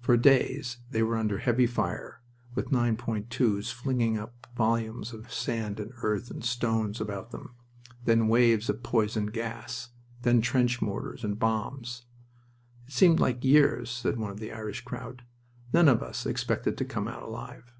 [0.00, 2.22] For days they were under heavy fire,
[2.56, 7.54] with 9.2's flinging up volumes of sand and earth and stones about them.
[8.04, 9.90] Then waves of poison gas.
[10.22, 12.06] Then trench mortars and bombs.
[12.88, 15.22] "It seemed like years!" said one of the Irish crowd.
[15.72, 17.72] "None of us expected to come out alive."